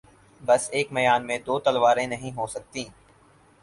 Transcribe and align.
بس 0.41 0.69
ایک 0.73 0.91
میان 0.93 1.27
میں 1.27 1.37
دو 1.45 1.59
تلواریں 1.59 2.05
نہیں 2.07 2.35
ہوسکتیں 2.37 2.83